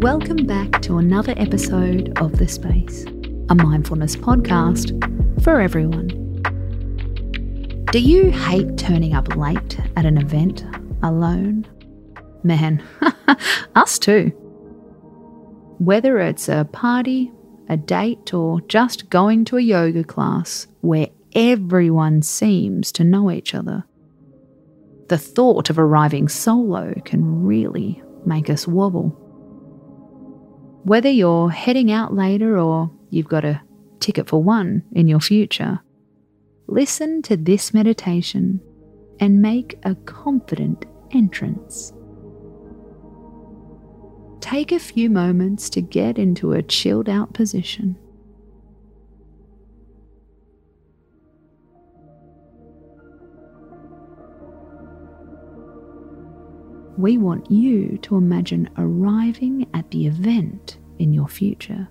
[0.00, 3.04] Welcome back to another episode of The Space,
[3.50, 4.94] a mindfulness podcast
[5.42, 6.08] for everyone.
[7.92, 10.64] Do you hate turning up late at an event
[11.02, 11.66] alone?
[12.42, 12.82] Man,
[13.74, 14.28] us too.
[15.76, 17.30] Whether it's a party,
[17.68, 23.54] a date, or just going to a yoga class where everyone seems to know each
[23.54, 23.84] other,
[25.08, 29.14] the thought of arriving solo can really make us wobble.
[30.84, 33.60] Whether you're heading out later or you've got a
[34.00, 35.80] ticket for one in your future,
[36.66, 38.60] listen to this meditation
[39.20, 41.92] and make a confident entrance.
[44.40, 47.96] Take a few moments to get into a chilled out position.
[56.98, 61.88] We want you to imagine arriving at the event in your future.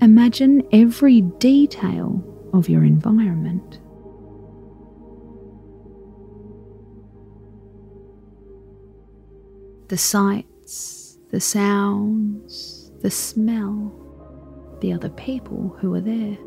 [0.00, 3.78] Imagine every detail of your environment.
[9.92, 13.92] The sights, the sounds, the smell,
[14.80, 16.38] the other people who are there.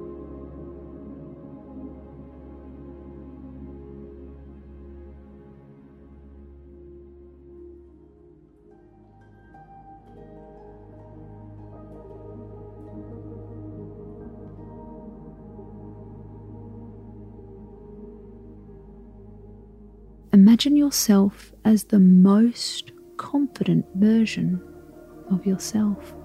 [20.34, 24.62] Imagine yourself as the most confident version
[25.30, 26.16] of yourself.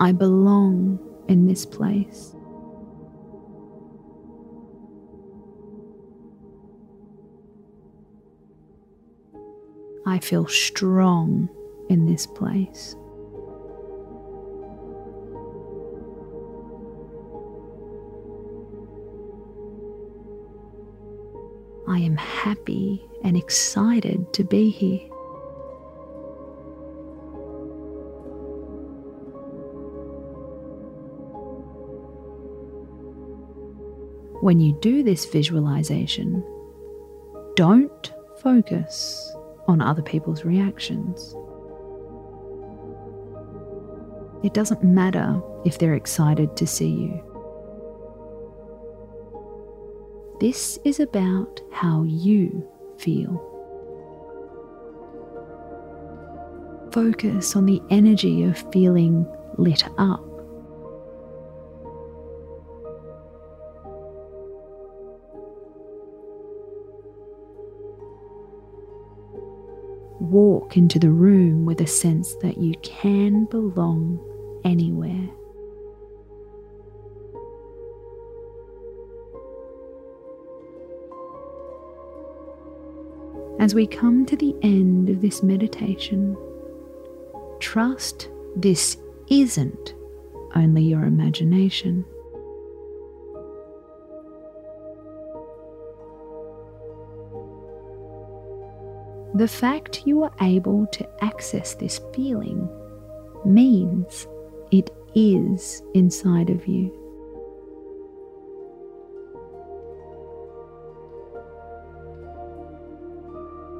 [0.00, 0.98] I belong
[1.28, 2.34] in this place.
[10.06, 11.48] I feel strong
[11.90, 12.94] in this place.
[21.88, 25.00] I am happy and excited to be here.
[34.40, 36.44] When you do this visualization,
[37.56, 39.34] don't focus
[39.66, 41.34] on other people's reactions.
[44.42, 47.26] It doesn't matter if they're excited to see you.
[50.40, 53.46] This is about how you feel.
[56.92, 59.26] Focus on the energy of feeling
[59.58, 60.24] lit up.
[70.20, 74.18] Walk into the room with a sense that you can belong
[74.64, 75.28] anywhere.
[83.58, 86.36] As we come to the end of this meditation,
[87.58, 88.96] trust this
[89.28, 89.94] isn't
[90.54, 92.04] only your imagination.
[99.34, 102.68] The fact you are able to access this feeling
[103.44, 104.26] means
[104.70, 106.96] it is inside of you.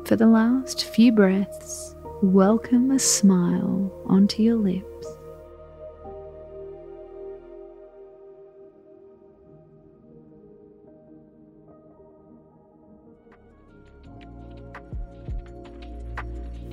[0.07, 5.07] For the last few breaths, welcome a smile onto your lips.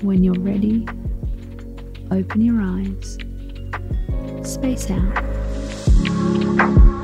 [0.01, 0.87] When you're ready,
[2.09, 3.19] open your eyes
[4.43, 6.96] space out.